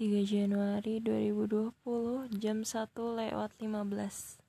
3 0.00 0.24
Januari 0.24 0.96
2020 1.04 1.76
jam 2.40 2.64
1 2.64 2.88
lewat 2.96 3.52
15 3.60 4.40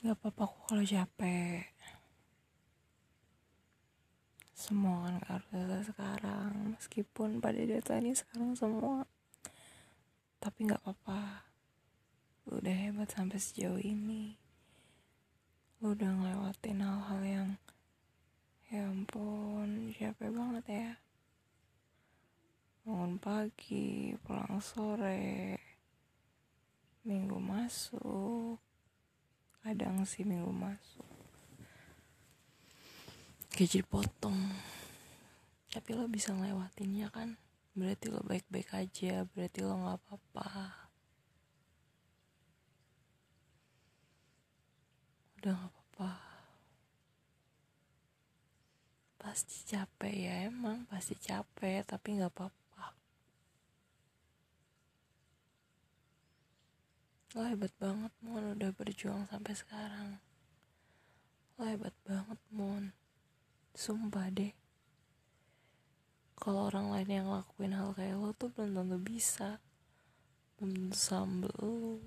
Gak 0.00 0.16
apa-apa 0.16 0.48
kok 0.48 0.64
kalau 0.72 0.80
capek. 0.80 1.76
Semua 4.56 5.12
kan 5.12 5.20
harus 5.28 5.84
sekarang 5.92 6.72
Meskipun 6.72 7.44
pada 7.44 7.60
data 7.60 8.00
ini 8.00 8.16
sekarang 8.16 8.56
semua. 8.56 9.04
Tapi 10.40 10.72
gak 10.72 10.80
apa-apa 10.80 11.52
Udah 12.56 12.72
hebat 12.72 13.12
sampai 13.12 13.36
sejauh 13.36 13.76
ini. 13.76 14.32
Lu 15.84 15.92
udah 15.92 16.08
ngelewatin 16.08 16.80
hal-hal 16.80 17.20
yang 17.20 17.50
Ya 18.72 18.88
ampun 18.88 19.92
Capek 19.92 20.32
banget 20.32 20.64
ya. 20.72 20.90
Bangun 22.88 23.20
pagi 23.20 24.16
Pulang 24.24 24.56
sore 24.64 25.60
Minggu 27.04 27.36
masuk. 27.36 28.56
Kadang 29.60 30.08
sih 30.08 30.24
minggu 30.24 30.48
masuk. 30.48 31.04
Gaji 33.52 33.84
potong 33.84 34.40
tapi 35.76 35.92
lo 35.92 36.08
bisa 36.08 36.32
ngelewatinnya 36.32 37.12
kan? 37.12 37.36
Berarti 37.76 38.08
lo 38.08 38.24
baik-baik 38.24 38.72
aja 38.72 39.28
berarti 39.28 39.60
lo 39.60 39.76
nggak 39.76 40.00
apa-apa 40.00 40.85
udah 45.46 45.54
nggak 45.54 45.70
apa-apa. 45.78 46.10
Pasti 49.14 49.62
capek 49.70 50.14
ya 50.26 50.34
emang 50.50 50.82
pasti 50.90 51.14
capek 51.14 51.86
tapi 51.86 52.18
nggak 52.18 52.34
apa-apa. 52.34 52.86
Lo 57.38 57.46
hebat 57.46 57.70
banget 57.78 58.10
mon 58.26 58.58
udah 58.58 58.74
berjuang 58.74 59.22
sampai 59.30 59.54
sekarang. 59.54 60.18
Lo 61.54 61.62
hebat 61.62 61.94
banget 62.02 62.42
mon. 62.50 62.90
Sumpah 63.70 64.26
deh. 64.34 64.50
Kalau 66.42 66.74
orang 66.74 66.90
lain 66.90 67.22
yang 67.22 67.26
ngelakuin 67.30 67.70
hal 67.70 67.94
kayak 67.94 68.18
lo 68.18 68.34
tuh 68.34 68.50
belum 68.50 68.82
tentu 68.82 68.98
bisa. 68.98 69.62
Belum 70.58 70.90
tentu 70.90 70.98
sambel 70.98 71.54
lo. 71.54 72.02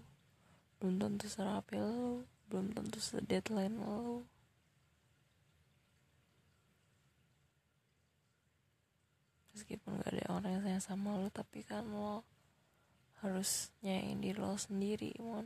Belum 0.83 0.99
tentu 0.99 1.31
serapi 1.31 1.79
lo 1.79 2.27
belum 2.49 2.73
tentu 2.73 2.97
sedeadline 2.97 3.77
lo. 3.77 4.25
Meskipun 9.53 10.01
gak 10.01 10.17
ada 10.17 10.25
orang 10.33 10.51
yang 10.57 10.63
sayang 10.65 10.83
sama 10.83 11.13
lo 11.21 11.29
tapi 11.29 11.61
kan 11.61 11.85
lo 11.85 12.25
harus 13.21 13.69
nyayain 13.85 14.17
diri 14.17 14.39
lo 14.41 14.57
sendiri 14.57 15.13
mon. 15.21 15.45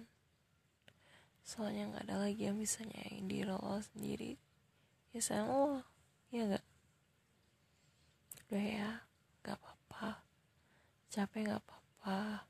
Soalnya 1.43 1.91
nggak 1.91 2.07
ada 2.07 2.23
lagi 2.23 2.47
yang 2.47 2.55
bisa 2.55 2.87
nyayain 2.87 3.27
diri 3.27 3.51
lo 3.51 3.59
sendiri. 3.83 4.39
Ya 5.11 5.19
sayang 5.19 5.51
lo 5.51 5.83
ya 6.31 6.47
nggak? 6.47 6.65
Udah 8.47 8.63
ya 8.63 8.89
nggak 9.43 9.57
apa-apa. 9.59 10.23
Capek 11.11 11.41
nggak 11.51 11.61
apa-apa. 11.67 12.47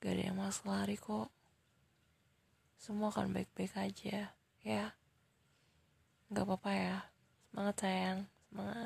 Gak 0.00 0.12
ada 0.16 0.22
yang 0.32 0.36
mas 0.40 0.64
lari 0.64 0.96
kok 0.96 1.28
semua 2.80 3.12
akan 3.12 3.36
baik-baik 3.36 3.76
aja. 3.76 4.32
Ya. 4.64 4.84
Nggak 6.32 6.44
apa-apa 6.48 6.70
ya. 6.72 6.96
Semangat 7.52 7.76
sayang. 7.84 8.18
Semangat 8.48 8.79